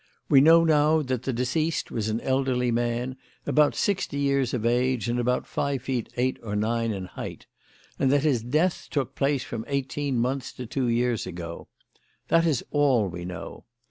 We 0.29 0.41
now 0.41 0.63
know 0.63 1.03
that 1.03 1.21
the 1.21 1.31
deceased 1.31 1.91
was 1.91 2.09
an 2.09 2.21
elderly 2.21 2.71
man, 2.71 3.17
about 3.45 3.75
sixty 3.75 4.17
years 4.17 4.51
of 4.51 4.65
age, 4.65 5.07
and 5.07 5.19
about 5.19 5.45
five 5.45 5.83
feet 5.83 6.11
eight 6.17 6.39
or 6.41 6.55
nine 6.55 6.91
in 6.91 7.05
height; 7.05 7.45
and 7.99 8.11
that 8.11 8.23
his 8.23 8.41
death 8.41 8.87
took 8.89 9.13
place 9.13 9.43
from 9.43 9.63
eighteen 9.67 10.17
months 10.17 10.53
to 10.53 10.65
two 10.65 10.87
years 10.87 11.27
ago. 11.27 11.67
That 12.29 12.47
is 12.47 12.63
all 12.71 13.09
we 13.09 13.25
know. 13.25 13.65